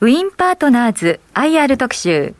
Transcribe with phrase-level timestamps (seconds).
[0.00, 2.34] ウィンパートナーズ IR 特集。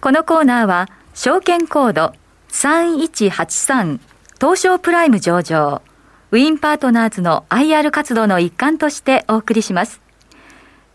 [0.00, 2.14] このコーナーは、証券コード
[2.52, 3.98] 3183
[4.40, 5.82] 東証プライム上場。
[6.30, 10.00] ウィンパートナーズの IR 活動の一環としてお送りします。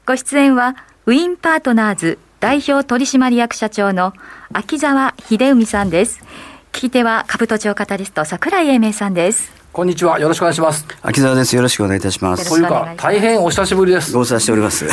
[0.05, 4.13] ご出演は、ウィンパートナーズ代表取締役社長の
[4.53, 6.23] 秋沢秀海さんです。
[6.71, 9.64] 聞き手は株都庁カタリスト桜井英明さんです。
[9.75, 10.21] こんにちは。
[10.21, 10.87] よろしくお願いします。
[11.01, 11.53] 秋沢です。
[11.53, 12.47] よろしくお願いいたします。
[12.47, 14.13] というか、大変お久しぶりです。
[14.13, 14.87] ご無沙汰しております。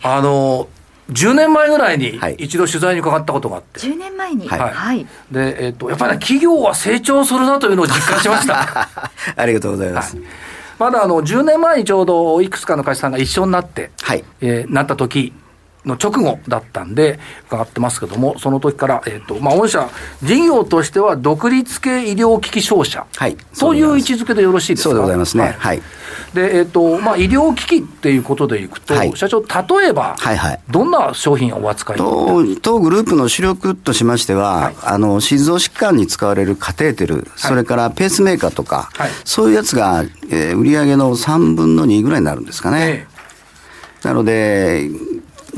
[0.00, 0.68] あの、
[1.10, 3.80] 10年前ぐらいに一度取材に伺ったことがあって。
[3.80, 4.46] 10年前に？
[4.46, 4.60] はい。
[4.60, 8.88] はい、で、えっ、ー、と、やっぱり、ね、企業は成長するなというのを実感しました。
[9.34, 10.14] ありがとうございます。
[10.14, 10.24] はい、
[10.78, 14.22] まだあの、10年前にちょうどいくつかの会社さんが一緒になって、はい。
[14.40, 15.32] えー、なった時、
[15.84, 19.88] の直後だったんで、伺ってますけども、その時から、えっ、ー、と、まあ、御社、
[20.22, 23.06] 事業としては独立系医療機器商社。
[23.16, 23.36] はい。
[23.58, 24.90] という位置づけでよろしいですか？
[24.90, 25.44] そうでございますね。
[25.44, 25.56] はい。
[25.58, 25.82] はい、
[26.34, 30.60] で、えっ、ー、と、まあ、医療機器っていうことでいくと、はい、社長、例えば、はいはい。
[30.70, 43.06] どんな商品をお扱い当当グループの主力としましては、はい、あの、心臓疾患に使われるカテーテル、それからペースメーカーとか、はい、そういうやつが、えー、売上の3分の2ぐらいになるんですかね。
[43.14, 43.18] え
[44.02, 44.88] なので、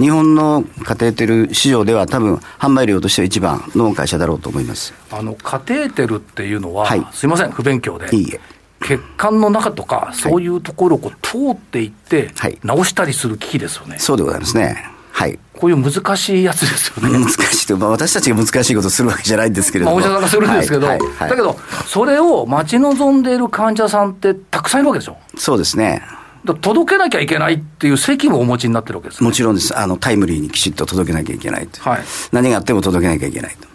[0.01, 8.41] 日本のカテーテル市場では多分販売量としては一番の会社だろうと思いますあのカテーテルっていうのは、はい、すみません不勉強でいいえ
[8.81, 13.99] 血管の中とか、そういうところをこう通っていって、はい、直したりする機器ですよね。
[13.99, 14.83] そうでございますね。
[15.13, 15.39] はい。
[15.55, 17.13] こういう難しいやつですよね。
[17.21, 19.99] 難しいと、まあ、私たちが難しいことするわけじゃないんですけれども。
[19.99, 25.19] まあ、お医者さんがするんですけど、はいはいはい、だけど、それを待ち望んでいる患者さんってたくさんいるわけでしょ。
[25.37, 26.03] そうですね。
[26.45, 29.77] 届けなきゃいけないっていう責務をお持ちになってるわけです、ね、もちろんです。
[29.79, 31.81] あの、タイムリーにきちっと届けなきゃいけないと。
[31.83, 32.05] はい。
[32.33, 33.69] 何があっても届けなきゃいけないと。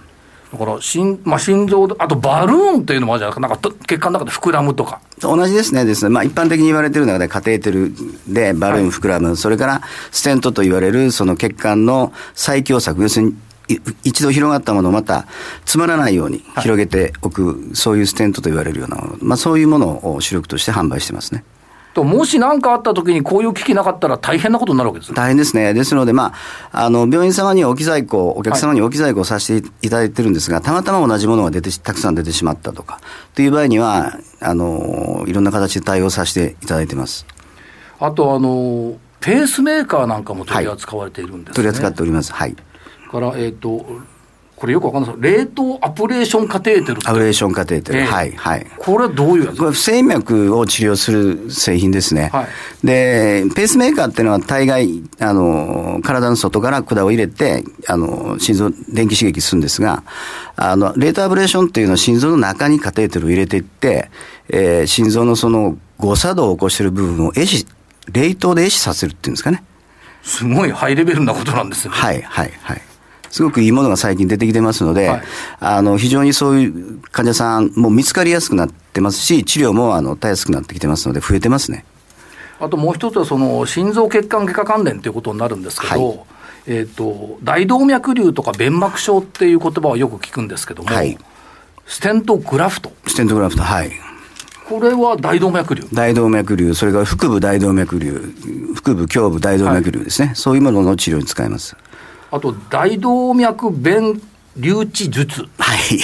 [0.58, 5.02] だから心、まあ、心臓、あとバルーンっていうのもあるじゃないですか、なんか血管の中で膨らむとか。
[5.19, 7.93] 同じですね、ですねまあ、一般的に言われてる中で、カテーテル
[8.27, 13.36] でバルーン膨らむ、はい、それからステントと言われる、その血管の再狭窄、要するに
[14.03, 15.25] 一度広がったものをまた
[15.61, 21.43] 詰まらないように広げておく、はい、そういうステントと言われるようなもの、まあ、そういうものを主力として販売してますね。
[21.95, 25.73] ともし何かあったときに、こういう機器なかったら大変なことになるわけです大変ですね。
[25.73, 26.33] ですので、ま
[26.73, 33.00] あ、あの、病院様に置き在庫、お客様に置き在庫させていただいてるんですが、はい、たまたま同じものが出て、たくさん出てしまったとか、
[33.33, 37.26] という場合には、あの、いろんな形で対応させていただいてます。
[38.00, 42.33] あと、あの、ペースメーカーなんかも取り扱われているんですね、はい、取り扱っております。
[42.33, 42.56] はい。
[43.10, 43.86] から、えっ、ー、と、
[44.55, 48.66] これよくわかんないです冷凍アプレーションカテーテルアプレーションカテーテル、えー、はい、はい。
[48.77, 49.58] これはどういうやつ？
[49.58, 52.30] これ不整脈を治療する製品ですね。
[52.32, 52.48] はい。
[52.86, 60.04] で、ペースメーカーっていうのは大概、あの、体の外から管を入れて、あの、心臓、電気刺激するんですが、
[60.55, 64.10] あの、レートアブレーションっていうのは心臓の中にカテーテルを入れていって、
[64.48, 67.65] えー、心臓のその誤作動を起こしている部分を壊死、
[68.11, 69.64] 冷凍で壊死させるっていうんですかね。
[70.23, 71.98] すごいハイレベルなことなんですよね。
[71.98, 72.82] はい、はい、はい。
[73.35, 75.23] すごくいいものが最近出てきてますので、はい、
[75.59, 81.83] あの非常にそういう患者さんも見つかりやすくなってますし、治療もあのたやすくなってきてますので、増えてますね。
[82.61, 86.19] あともう一つはその心臓血管外科関連ということになるんですけど、はい、
[86.67, 91.17] えーと、大動脈瘤とか弁膜症っていう言葉をよく聞くんですけども、はい、
[91.85, 92.93] ステントグラフト。
[93.05, 93.91] ステントグラフト、はい。
[94.69, 98.13] これは大動脈瘤大動脈瘤、それから腹部大動脈瘤、
[98.73, 101.75] 腹部、胸部大動脈瘤ですね、はい、そういうものの治療に使います。
[102.35, 104.21] あと大動脈弁
[104.57, 105.41] 留置術。
[105.57, 105.99] はい。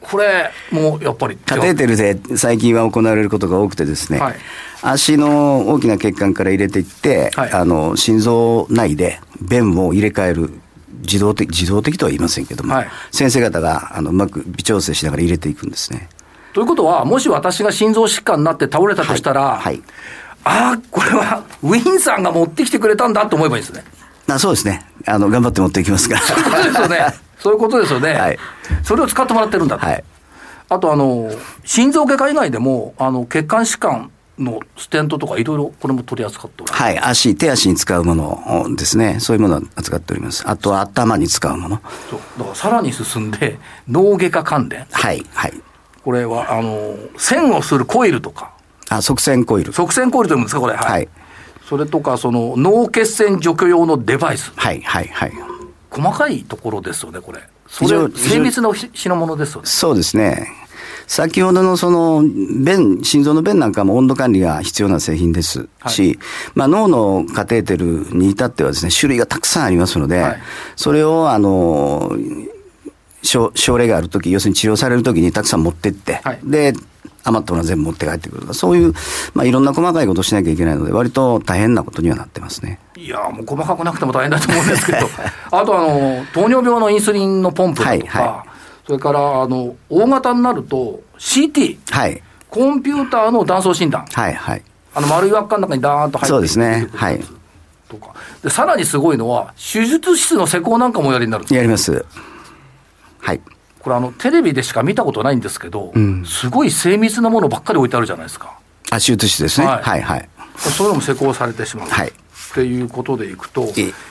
[0.00, 4.36] これもやっぱりカテーテルで最近は行われることが多くてですね、はい、
[4.82, 10.50] 足の大きな血管から入れていって、はい、あの心臓内で弁を入れ替える
[11.00, 16.08] 自動的自動的とは言いませんけども、はい、先生方があのうまく微調整しながら入れていくんですね。
[16.52, 19.82] ということは、もし私が心臓疾患になって倒れたとしたら、はい
[20.44, 23.82] ああ、これはウィンさんが持ってきてくれたんだと思えばいいですね。
[24.28, 24.86] あそうですね。
[25.06, 26.20] あの、頑張って持っていきますから。
[26.22, 27.14] そういうことですよね。
[27.38, 28.12] そういうことですよね。
[28.14, 28.38] はい。
[28.82, 29.86] それを使ってもらってるんだと。
[29.86, 30.04] はい。
[30.68, 31.30] あと、あの、
[31.64, 36.82] 心臓外科以外でも、あの、血管疾患のステントとかいろいろこれも取り扱っております。
[36.82, 36.98] はい。
[36.98, 39.20] 足、手足に使うものですね。
[39.20, 40.42] そういうものを扱っております。
[40.46, 41.80] あとは頭に使うもの。
[42.10, 42.20] そう。
[42.38, 43.58] だからさらに進んで、
[43.88, 44.86] 脳外科関連。
[44.90, 45.24] はい。
[45.34, 45.60] はい。
[46.02, 48.52] これは、あの、線をするコイルとか。
[48.88, 49.72] あ、側線コイル。
[49.72, 50.74] 側線コイルというんですか、これ。
[50.74, 51.08] はい、はい
[51.68, 54.52] それとか、その脳血栓除去用のデバイス。
[54.56, 55.32] はいはいはい。
[55.90, 57.40] 細かいところですよね、これ。
[57.68, 59.66] それ、精密な品物ですよね。
[59.66, 60.48] そうですね。
[61.06, 66.18] 先ほどのその弁、心臓の弁なんかも温度管理が必要な製品ですし、はい、
[66.54, 67.84] まあ、脳のカテーテル
[68.16, 70.40] に至ってはですね、種類がたくさんありますので、はい、
[70.76, 72.12] それをあの、
[73.22, 76.74] 症症例があるとき、要するに治療されるときにたくさん持ってって、はい、で、
[77.24, 78.92] 余ったものは全部持って帰ってくるとか、そういう、
[79.32, 82.78] まあ、いろんな細かいことをしなきゃいけないので、割と大変なことにはなってますね。
[82.96, 84.98] いやもう細かくなくても大変だと思うんですけど、
[85.50, 88.48] あとあの、糖尿病のインスリンのポンプだとか、はいはい、
[88.86, 94.62] それからあの大型になると CT、はい、コンピューターの断層診断、はいはい、
[94.94, 97.20] あの丸い輪っかの中にダーンと入ってそうですね、はい、
[97.88, 98.14] とか。
[98.42, 102.04] で、さらにすごいのは、手術室の施工なんかもやりになるやります。
[103.20, 103.40] はい
[103.84, 108.58] これあの、テレビでしか見たことないんですけど、うん、すごい精密なものばっかり置いてあるじゃないですか。
[108.90, 109.66] あ、手術室ですね。
[109.66, 110.28] はい、はい、はい。
[110.56, 111.88] そういうのも施工されてしまう。
[111.88, 112.08] はい。
[112.08, 112.12] っ
[112.54, 113.62] ていうことでいくと、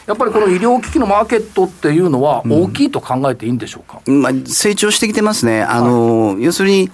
[0.06, 6.92] やっぱりこの医療機器のマーケットっていうのは、大きいと考えていいんでしょうか、うん、まあ、成長してきてますね、あの、はい、要するに、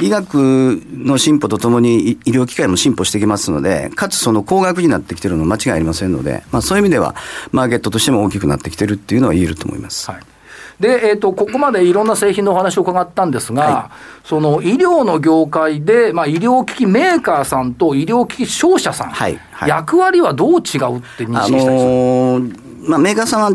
[0.00, 7.14] 医学の進歩とともに医療機械も進歩してきますので、かつその高額になってきてるのは間違いありませんので、まあ、そういう意味では、
[7.52, 10.10] マーケットとしても大きくなってきてるっていうのは言えると思います。
[10.10, 10.29] はい
[10.80, 13.90] で、えーと、ここまでいろんな製品のお話を伺ったんですが、は
[14.24, 19.32] い、その医療の業界で、まあ、医療機器メーカーさんと医療機器商社さん、はい。
[19.34, 23.50] はい、役割はどう違うって認識したいですか、あのー、まあ、メーカーさんは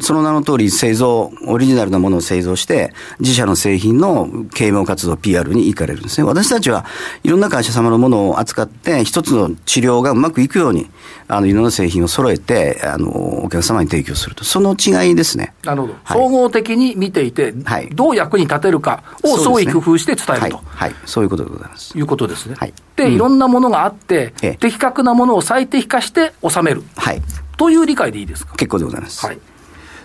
[0.00, 6.26] その名の通り製造、オリジナルなものを製造して、自社の製品の啓蒙活動、PR に行かれるんですね。
[6.26, 6.84] 私たちは
[7.22, 10.88] いろんな会社様のものを扱って、一つの治療がうまくいくように、
[11.28, 14.44] あの、いろんな製品を揃えて、あの、お客様に提供すると。
[14.44, 15.54] その違いですね。
[15.64, 15.94] なるほど。
[16.04, 20.60] はい、総合的に見ていて、はい、どう役に立てるかを創意工夫して伝えると。
[20.64, 21.96] はい、そういうことでございます。
[21.96, 22.54] いうことですね。
[22.58, 22.74] はい。
[22.96, 26.82] で、いろんなものがあって、的確なものを最適化して収める。
[26.96, 27.22] はい。
[27.56, 28.56] という理解でいいですか？
[28.56, 29.24] 結構でございます。
[29.24, 29.38] はい。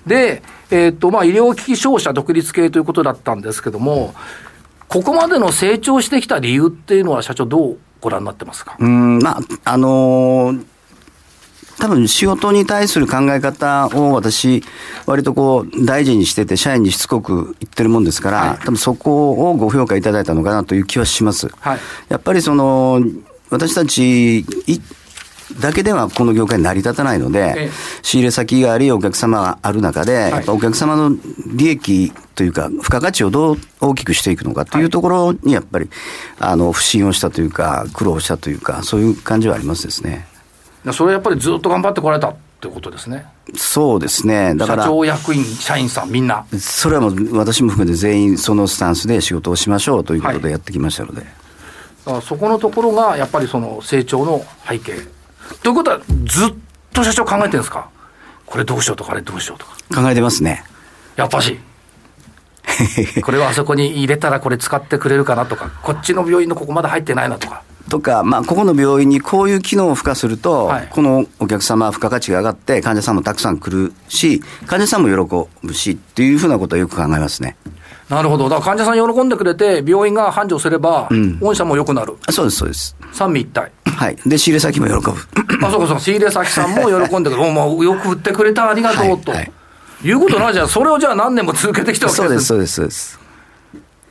[0.06, 4.13] で、えー、っと、まあ、医療機器商社独立系ということだったんですけども、
[4.88, 8.78] ここまでの成長してきた理由っていうのは、社長、どうご覧になってますか？
[8.80, 10.66] うん、まあ、あのー
[11.80, 14.63] 多分仕事に対する考え方を私、
[15.07, 21.48] 割とこう、大事にしてて、社員にしつこく言ってるもんですから、はい、多分そこをご評価いただいたのかなという気はします。
[21.60, 21.80] はい、
[22.10, 23.01] やっぱりその、
[23.50, 24.45] 私たち、
[25.59, 27.69] だけではこの業界成り立たないので、
[28.01, 31.15] 仕入れ先があり、お客様がある中で、やっぱお客様の
[31.53, 35.89] 利益というか、付加価値をどう大きくしていくのかというところに、やっぱり、
[36.39, 40.27] あの、不信をしたというか、苦労したというか、そういう感じはありますですね。
[40.94, 43.25] それはやっぱりずっと頑張ってこられたってことですね。
[43.56, 44.56] そうですね。
[44.56, 44.83] だから。
[44.83, 46.45] 社長、役員、社員さん、みんな。
[46.57, 51.25] それはもう、私も含めて全員そのスタンスで仕事をしましょうということでやってきましたので。
[52.06, 55.20] はい、そこのところが、やっぱりその成長の背景。
[55.63, 56.53] ということは、ずっ
[56.93, 57.89] と社長考えてるんですか？
[58.45, 60.01] これどうしようとか、あれどうしようとか。
[60.01, 60.63] 考えてますね。
[61.15, 61.59] やっぱし。
[63.23, 67.63] これはあそこに入れたらこれ使ってくれるかなとか、こっちの病院のここまだ入ってないなとか。
[67.89, 77.57] とか、まあ、ここの病院にこういう機能を付加すると、はい、このお客様、付加価値が上がって、患者さんもたくさん来るし、患者さんも喜ぶしっていうふうなことはよく考えますね。
[78.12, 78.50] なるほど。
[78.50, 82.18] だから患者さん喜んでくれて、病院が繁盛すれば、うん、御社も良くなる。
[82.30, 82.94] そうです、そうです。
[83.13, 83.72] 三位一体。
[83.86, 84.18] はい。
[84.25, 85.12] で、仕入れ先も喜ぶ。
[85.66, 86.00] あ、そうかそうか。
[86.02, 87.52] 仕入れ先さんも喜んでくれる。
[87.54, 89.31] もうよく売ってくれた、ありがとうと。
[89.31, 90.68] はいはい、いうことないじゃん。
[90.68, 92.28] それをじゃあ何年も続けてきたわけです。
[92.28, 93.19] そうです、そうです、そうです。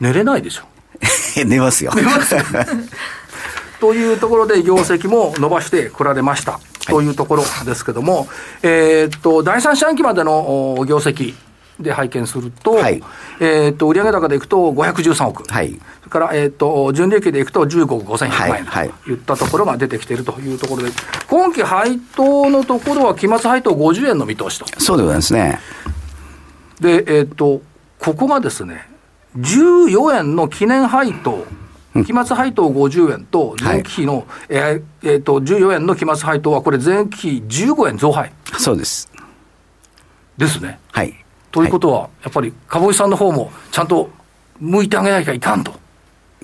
[0.00, 0.62] 寝れないでしょ。
[1.44, 1.92] 寝ますよ。
[1.94, 2.40] 寝ますよ。
[3.80, 6.58] というところで業績も伸ばしてこられました。
[6.86, 8.28] というところですけども、
[8.62, 11.34] えっと、第三四半期までの業績、
[11.82, 13.02] で拝見すると、はい、
[13.40, 15.44] えっ、と、売上高でいくと513億。
[15.50, 15.70] はい。
[15.70, 18.66] それから、えっ、ー、と、純利益でいくと15億5100万円
[19.04, 20.90] といったところが出てきているというところで、
[21.28, 24.66] 今期配当のところは期末配当50円の見通しと。
[24.80, 25.58] そうでございますね。
[26.80, 27.62] で、えっ、ー、と、
[27.98, 28.88] ここがですね、
[29.36, 31.46] 14円の記念配当。
[32.04, 38.32] 期末配当50円と、前期比の、はい、えー、えー、と14円の期末配当は、これ、前期比15円増配。
[38.58, 39.10] そうです。
[40.38, 40.78] ですね。
[40.92, 41.14] はい。
[41.50, 44.10] ということは、やっぱり株主さんの方もちゃんと
[44.58, 45.72] 向いてあげなきゃいかんと。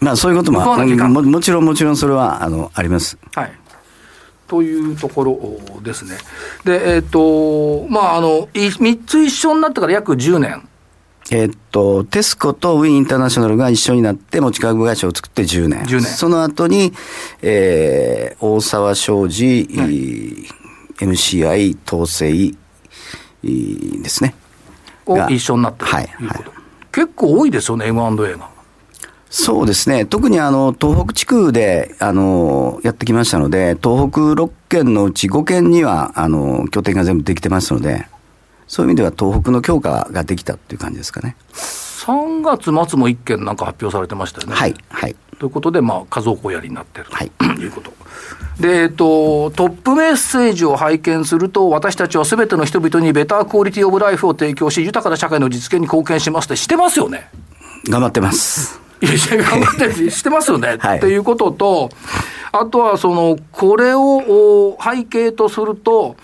[0.00, 0.60] まあそういうことも
[1.08, 3.18] ももちろんもちろんそれはあのあります。
[3.34, 3.52] はい。
[4.46, 6.16] というところですね。
[6.64, 10.68] で、えっ、ー、と、まああの、3つ一緒になってから約10年。
[11.32, 15.82] えっと、テスコとウィンインターナショナルが一緒になって持ち株会社を作って10年。
[15.82, 16.02] 10年。
[16.02, 16.92] その後に、
[17.42, 20.46] えー、大沢商事、はい、
[21.04, 22.54] MCI、統制
[23.42, 24.34] ですね。
[25.06, 26.44] を一緒になってるということ、はいはい、
[26.92, 28.56] 結構多いですよね、M&A が。
[29.28, 38.06] そうですね、特にあの東北地区であのやってきましたので、東北6県のうち5県にはあの拠点が全部できてますので、
[38.66, 41.36] そういう意味では東北の強化ができたっていう感じですかね。
[41.52, 44.54] 3月末も1件なんか発表されてましたよね。
[44.54, 45.16] はい、はい。
[45.38, 47.92] ということで、まあ、数多くおやりになっていると いうこと。
[48.60, 57.28] で、えっと、トップメッセージを拝見すると、私たちはすべての人々にベタークオリティオブライフを提供し、豊かな社会の実現に貢献しますってしてますよね。
[57.88, 58.80] 頑張ってます。
[59.02, 60.76] いや、頑張ってしてますよね。
[60.80, 61.90] はい、っていうことと、
[62.52, 66.16] あとは、その、これを背景とすると、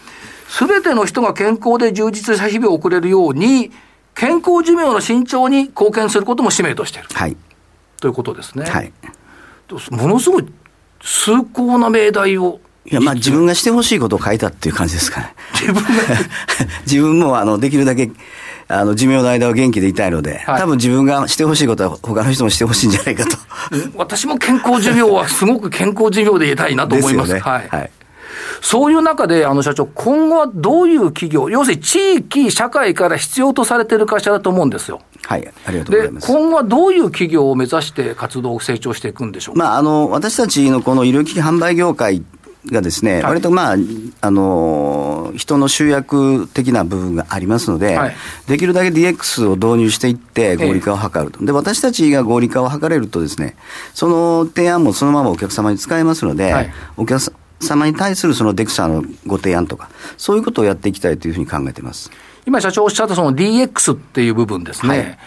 [0.49, 3.71] すべての人が健康で充実した日々を送れるように、
[4.15, 7.09] 健康寿命の伸長に貢献することも使命としている。
[7.13, 7.37] はい。
[8.03, 8.65] ということですね。
[8.65, 8.93] はい。
[9.93, 10.47] ものすごい
[11.01, 12.61] 崇高な命題を。
[12.85, 15.35] いや、まあ自分がしてほしいことを書いたっていう感じですかね。
[15.55, 15.91] 自分が
[16.85, 18.11] 自分もあの、できるだけ、
[18.67, 23.37] あの、寿命の間は元気でいたいので、はい、多分自分がしてほしいことは他の人もしてほしいんじゃないかと。
[23.95, 27.29] 私も健康寿命はすごく健康寿命でいたいなと思います。
[27.29, 27.69] すね、はい。
[27.69, 27.91] はい
[28.63, 35.01] そういう中で、あの社長、今後はどういう企業、要するに地域、社会から必要とされている会社だと思うんですよ。
[35.25, 36.27] はい、ありがとうございます。
[36.27, 42.23] 今後はどういう企業を目指して活動を成長していくんでしょうまあ、あの、私たちのこの医療機器販売業界
[42.67, 43.77] がですね、はい、割とまあ、
[44.21, 51.45] あの、人の集約的な部分がありますので、はい、できるだけ DX を導入していって合理化を図ると。
[51.45, 53.57] で、私たちが合理化を図れるとですね、
[53.95, 57.21] その提案もそのままお客様に使えますので、はい、お客
[57.61, 62.11] 様に対するそのデクサのご提案とか、そういうことをやっていきたいというふうに考えています。
[62.47, 65.19] 今社長おっしゃったその DX っていう部分ですね、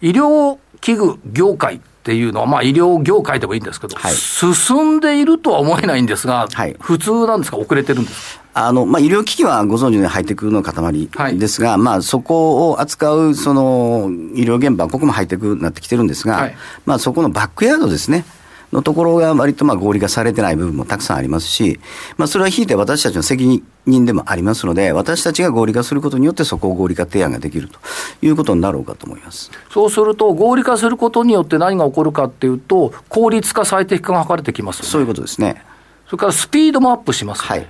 [0.00, 11.08] 医療器具業界っていうのは、まあ、医療業界でもいいんですけど、はい、進んでいるとは思えないんですが、はい、普通なんですか、遅れてるんですあの、まあ、医療機器はご存知のようにハイテクの塊
[11.38, 16.50] ですが、はい、まあ、そこを扱う、その、医療現場、ここもハイテクになってきてるんですが、
[16.86, 18.24] まあ、そこのバックヤードですね。
[18.72, 21.80] のところが割とまあ合理化されてない部分もたくさんありますし、
[22.16, 27.78] まあ、それはひいて私たちの責任でもありますので、私たちが合理化することによって、そこを合理化提案ができると
[28.22, 35.64] いうことになろうかと思いますそうすると、合理化することによって何が起こるかっていうと、効率化、最適化が図れてきます、ね、そういうことですね。
[36.06, 37.68] それからスピードもアップします、ね、はい。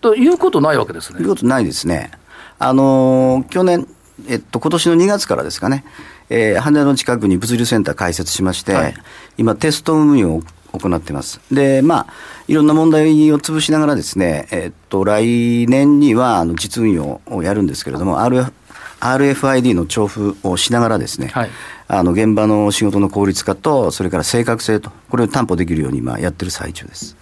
[0.00, 1.20] ということないわけですね。
[1.20, 2.10] いうことないですね。
[2.58, 3.86] あのー、去年、
[4.26, 5.84] えっと、今年の2月からですかね、
[6.30, 8.94] えー、羽田の近くに物流センター開設しまして、はい、
[9.36, 11.40] 今、テスト運用を行ってます。
[11.52, 12.06] で、まあ、
[12.48, 18.52] いろんな問題を潰しながらですね、えー、っと、来年にはあの実運用をやるんですけれども、RF
[19.00, 21.50] RFID の調布をしながらですね、はい、
[21.86, 27.16] あの現場の仕事の効率化と、それから正確性と、これを担保できるように今やってる最中です。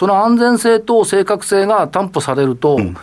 [0.00, 2.96] その安全性と正確性が担保されると、うん、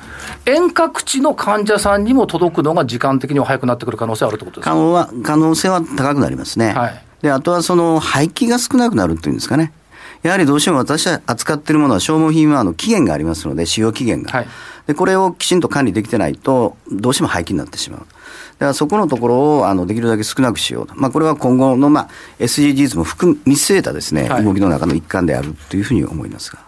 [0.48, 4.72] 遠隔地の患者さんにも届くのが時間的には早くなってくる可能性あるということですか？
[4.72, 6.74] 可能は可能性は高くなりますね。
[6.74, 9.74] はい、であとはその廃棄が少なくなるっていうんですかね。
[10.24, 14.48] やはりどうしても私は扱っているものは消耗品はあの期限がありますので、使用期限が、はい、
[14.88, 14.96] で。
[14.96, 18.00] これをきちんと管理できてないと、どうしても廃棄になってしまう。
[18.00, 26.66] だからそこのところをあのできるだけ少なくしようと、まあ、これは今後の、まあ、SDGs も含見据えたですね、はい、動きの中の一環であるというふうに思いますが。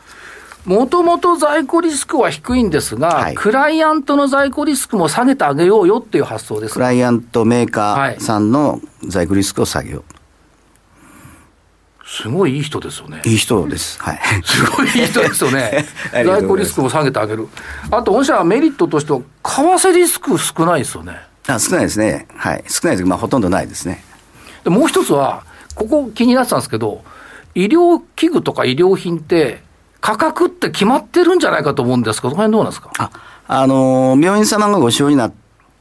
[0.65, 10.03] もともと在庫リスクは低いんですが、はい、クライアントの在庫リスクも下げてあげようよっていう発想ですクライアントメーカーさんの在庫リスクを下げよう。
[12.11, 13.21] すごいいい人ですよね。
[13.23, 14.01] いい人です。
[14.01, 14.19] はい。
[14.43, 15.85] すごいいい人ですよね。
[16.11, 17.47] 在庫リスクも下げてあげる。
[17.91, 21.21] あと、御社はメリットとしては、為替リスク少ないですよね。
[21.47, 22.27] あ少ないですね。
[22.35, 22.63] はい。
[22.67, 24.03] 少ないですまあ、ほとんどないですね。
[24.63, 25.43] でもう一つは、
[25.75, 27.03] ここ気になってたんですけど、
[27.53, 29.61] 医療器具とか医療品って、
[30.01, 32.91] 価格って決まってるんじゃないかと思うんですけど、その辺どうなんですか？
[32.97, 33.11] あ、
[33.47, 35.33] あのー、病院様がご使用になっ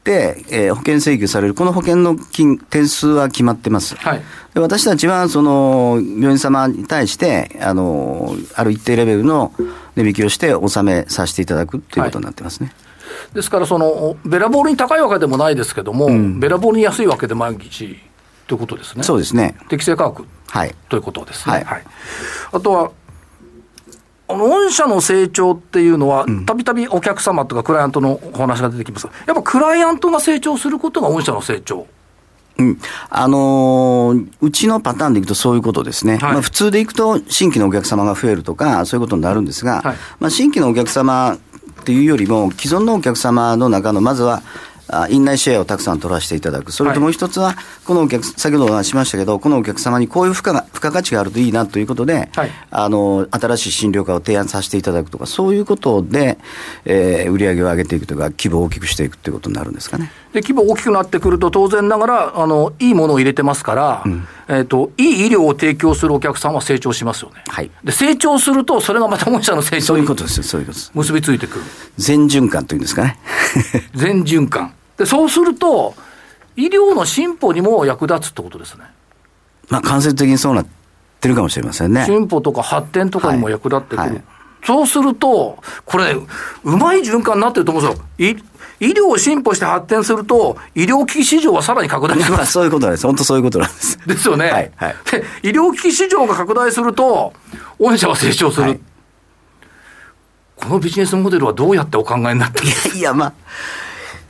[0.03, 3.95] て、えー、保険請求される、この保険の金点数は決まってます。
[3.95, 4.21] はい、
[4.53, 9.53] で私たちは、その、病院様に対して、あのー、ある一定レベルの
[9.95, 12.67] 値引きをして納めさせていただくということになってますね。
[12.67, 12.75] はい
[13.33, 17.99] ですからその、べらぼうに高いわけでもないですけども、うん、べらぼうに安いわけで毎日
[18.47, 19.03] ということですね。
[19.03, 19.57] そうですね。
[19.67, 21.55] 適正価格、はい、ということですね。
[21.55, 21.83] はい、はい、
[22.53, 22.91] あとは
[24.35, 29.07] 御社の成長っていうのは、たびたびお客様とかクライアントのお話が出てきます。
[29.07, 31.87] が、やっぱクライアントが成長することが御社の成長。
[32.57, 44.43] うん、あのー、うちのパターンでいくとそういうことですね、はい、まあ、普通でいくと新規のお客様が増えるとか、そういうことになるんですが、はい、まあ、新規のお客様っていうよりも、既存のお客様の中の、まずは
[45.09, 47.55] 院内シェアをたくさん取らせていただく、それともう一つは、
[47.85, 56.37] このお客、先ほどお話しましたけど、このお客様にこういう付加が付加価値があるといいなということで、はい、あの新しい診療科を提案させていただくとか、そういうことで、
[56.85, 60.11] えー、売り上げを上げていくとか、規模を大きくしていくということになるんですかね。
[60.33, 67.43] で規模大きくなってくると、当然ながらあの、いいものを入れてますから、うん、えーと、いい医療を提供するお客さんは成長しますよね。
[67.47, 71.65] はい、で成長すると、それがまた御社の成長に結びついてくる。
[71.97, 73.19] 全循環というんですかね。
[73.95, 74.73] 全循環。
[74.99, 75.95] でそうすると、
[76.55, 78.83] 医療の進歩にも役立つってことですね。
[79.69, 80.65] まあ、間接的にそうなっ
[81.19, 82.05] ってるかもしれませんね。
[82.05, 83.99] 進歩とか発展とかにも役立ってくる。
[83.99, 84.23] はいはい、
[84.65, 88.37] そうすると、これ、うまい循環になってると思うんですよ。
[88.81, 92.53] 医療を進歩して発展すると、医療機器市場はさらに拡大します。
[92.53, 93.05] そういうことなんです。
[93.05, 93.99] 本当そういうことなんです。
[94.07, 94.49] ですよね。
[94.49, 97.33] はい、はい、で、医療機器市場が拡大すると、
[97.77, 98.63] 御社は成長する。
[98.63, 98.79] はい、
[100.55, 103.33] このビジネスモデルはどうやってお考えになっていやいや、まあ、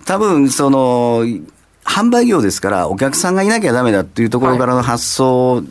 [0.09, 1.23] 多分その、
[1.83, 5.63] 販売業ですから、お客さんがいなきゃだめだっていうところからの発想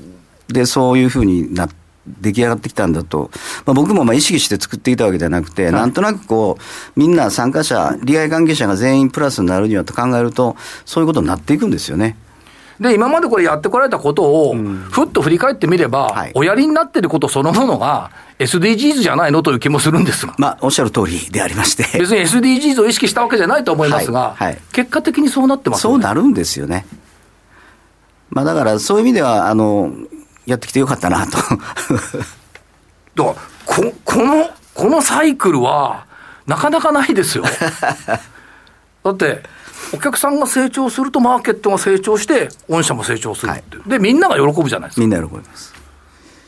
[0.47, 1.75] で、そういうふうになって、
[2.21, 3.31] 出来上がってきたんだと、
[3.67, 12.17] まあ、僕もまあ意識して作っていたわけではなくて、はい、なんとなくこう、みんな参加者、利害関係者が全員プラスになるにはと考えると、そういうことになっていくんですよね。
[12.81, 20.35] で、今までこれやってこられたことを、ふっと振り返ってみれば、はい、おやりになってることそのものが、SDGs じゃないのという気もするんですが。
[20.39, 21.85] まあ、おっしゃる通りでありまして。
[21.99, 26.87] 別に SDGs を意識したわけじゃないと思いますが、はいはい、結果的にそうなってます、ね、そうなるんですよね。
[28.31, 29.93] まあ、だからそういう意味では、あの、
[30.47, 31.37] やってきてよかったなと。
[33.17, 33.35] だ
[33.67, 36.07] こ、この、このサイクルは、
[36.47, 37.45] なかなかないですよ。
[39.05, 39.43] だって、
[39.93, 45.01] お客さんが成長すると、マーケットが成長して、御社も成長するって、はい、で、みんなが喜ぶじゃないですか。
[45.01, 45.75] みんな喜びます。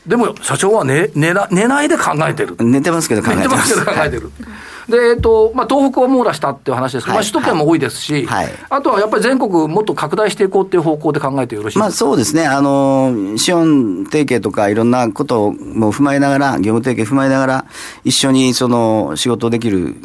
[0.05, 2.55] でも、社長は寝寝寝ないで考えてる。
[2.59, 3.75] 寝てますけど考えてます。
[3.75, 4.31] 寝てますけど考えてる。
[4.41, 17.65] はいで、えっとまあ、東北を網羅したっていう話ですけど、はい、まあ、首都圏も多いですし、はい、あとはやっぱり全国もっと拡大していこうっていう方向で考えてよろしいですか、まあ、そうですね、あの資本提携とかいろんなことも踏まえながら、業務提携踏まえながら、
[18.03, 19.95] 一緒にその仕事できる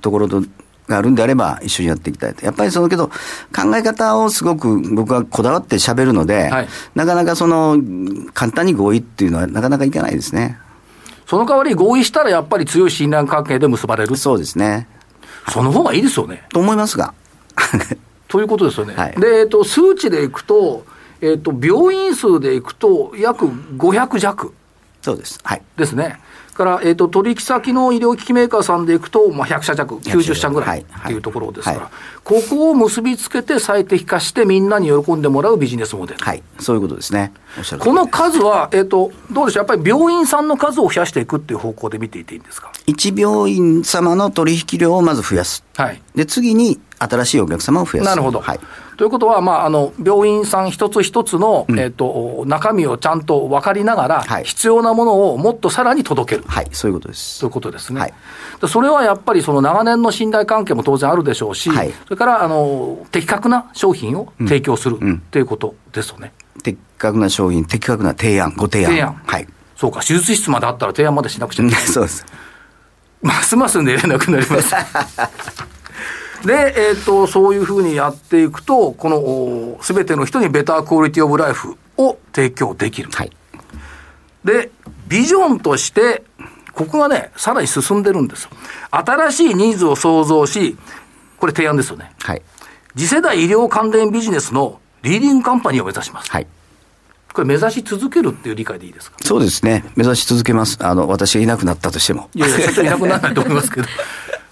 [0.00, 0.42] ところと、
[0.88, 2.44] があるんであれば一緒にやっていきたいと。
[2.44, 7.78] やっぱりそのけど、考え方をすごく僕はこだわって喋るので、はい、なかなかその、
[8.32, 10.58] 簡単に合意っていうのはなかなかいかないですね。
[11.26, 14.16] その代わり合意したらやっぱり強い信頼関係で結ばれる。
[14.16, 14.88] そうですね。
[15.50, 16.44] その方がいいですよね。
[16.50, 17.12] と思いますが。
[18.28, 18.94] ということですよね。
[18.96, 20.84] はい、で、えっと、数値でいくと、
[21.20, 24.54] えっと、病院数でいくと、約500弱。
[25.08, 25.38] そうです。
[25.42, 25.62] はい。
[25.76, 26.20] ですね。
[26.58, 31.92] から、えーと、取引先の医療機器メーカーさんでいくと、まあ、100社弱、90社ぐらいっていうところですから、はいはい、
[32.24, 36.22] ここを結びつけて最適化して、みんなに喜んでもらうビジネスモデル。
[36.22, 37.32] はい、そういうことですね。
[37.78, 45.64] この数は、えーと、どうでしょう、やっぱり病院さんの数を増やしていくっていう方向で見ていていいんですか？1病院様の取引量をまず増やす。
[45.76, 48.10] はい、で次に新しいお客様を増やす。
[48.10, 48.40] なるほど。
[48.40, 48.60] はい
[48.98, 57.38] ということは、まあ、あの病院さん一つ一つの、うん、えーと、中身をちゃんと分かりながら、はい、必要なものをもっとさらに届ける、はい、そういうことです。
[57.38, 58.00] そういうことですね。
[58.00, 58.14] はい、
[58.66, 66.32] それはやっぱりその長年の信頼関係も当然あるでしょうし、はい、それからあの的確な商品を提供する、うん、っていうことですよね。
[66.64, 68.90] 的確な商品、的確な提案、ご提案。
[68.90, 69.46] 提案はい
[69.76, 71.82] そうか、手術室まであったら提案までしなくちゃいけない。
[71.86, 72.26] そうです。
[73.22, 74.74] ますます寝れなくなります。
[76.44, 83.10] で、えーと、そういうふうにやっていくと、このすべての人にベタークオリティオブライフを提供できる。
[83.12, 83.32] はい、
[84.44, 84.70] で、
[85.08, 86.22] ビジョンとして、
[86.72, 88.50] ここがね、さらに進んでるんですよ。
[88.90, 90.76] 新しいニーズを創造し、
[91.38, 92.12] これ提案ですよね。
[92.20, 92.42] はい、
[92.96, 96.30] 次世代医療関連ビジネスのリーディングカンパニーを目指します。
[96.30, 96.46] はい
[97.30, 99.18] これ目指し続けるっていう理解でいいですか？
[99.22, 99.84] そうですね。
[99.94, 100.78] 目指し続けます。
[100.80, 102.30] あの、私がいなくなったとしても。
[102.34, 103.86] いやいや、社長いなくならないと思いますけど。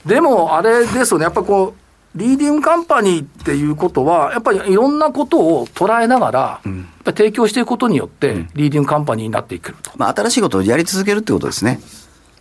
[0.06, 9.90] でも、あれですよね、やっぱこう、リーディングカンパニーっていうことは、やっぱりいろんなことを捉えながら、うん、提供していくことによって、リーディングカンパニーになっていくると。
[9.96, 11.80] まあ、新しいことをやり続けるってことですね。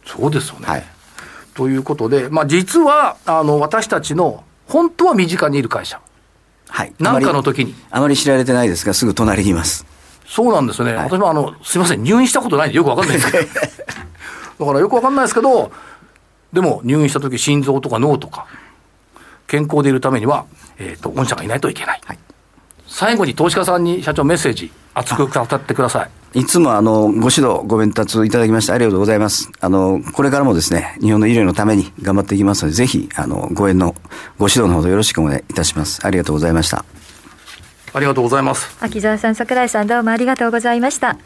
[0.05, 0.65] そうですよね。
[0.67, 0.85] はい、
[1.55, 5.99] ということで、まあ、実はあの私たちの本当は身近にいる会社。
[6.69, 6.93] はい。
[6.99, 7.97] なんかの時にあ。
[7.97, 9.85] あまり知られてないですが、すぐ隣にいます。
[10.27, 10.93] そうなんですよね。
[10.93, 13.47] はい、私もあの、すみません、入院したことないんでよくわかんないですけど。
[14.59, 15.71] だからよくわかんないですけど、
[16.55, 18.47] でも入院した時心臓とか脳とか、
[19.45, 20.45] 健康でいるためには、
[20.77, 22.01] えっ、ー、と、御社がいないといけない。
[22.05, 22.17] はい、
[22.87, 26.39] 最後に投資家さんに社長メッセージ、熱く語ってください。
[26.39, 29.51] いつもあの、ご指導、ご鞭達いただきましてありがとうございます。
[29.59, 33.95] あの、これからもですね、日本の医療のために頑張っていきますので、ぜひ、あの、ご縁の、
[34.37, 36.07] ご指導のほどよろしくお願いいたします。
[36.07, 36.85] ありがとうございました。
[37.93, 38.77] ありがとうございます。
[38.79, 41.17] 秋沢さん、櫻井さん、どうもありがとうございました。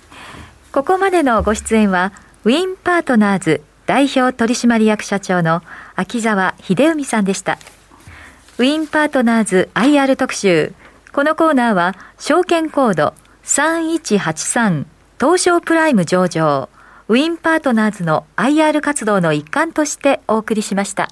[0.71, 2.13] ここまでのご出演は、
[2.45, 5.63] ウィンパートナーズ代表取締役社長の
[5.95, 7.57] 秋沢秀臣さんでした。
[8.59, 10.73] ウィンパートナーズ IR 特集。
[11.11, 14.85] このコーナーは、証券コード3183
[15.19, 16.69] 東証プライム上場、
[17.07, 21.09] ウィンパートナーズの IR 活動の一環としてお送りしました。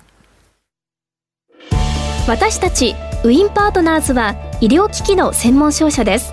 [2.28, 6.32] 私たちウィンパートナーズは医療機器の専門商社です。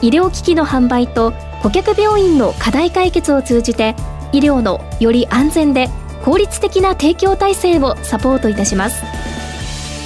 [0.00, 3.96] 医療機器の販売と顧客病院の課題解決を通じて
[4.36, 5.88] 医療のより安全で
[6.24, 9.04] 効率的な提供体制をサポートいたします。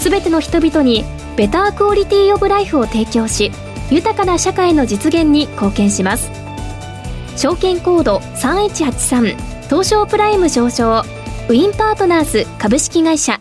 [0.01, 1.05] すべての人々に
[1.37, 3.53] ベタークオリティオブライフを提供し
[3.91, 6.31] 豊かな社会の実現に貢献します。
[7.37, 9.37] 証券コード3183
[9.69, 11.05] 東証プライム上場。
[11.49, 13.41] ウィンパートナーズ株式会社。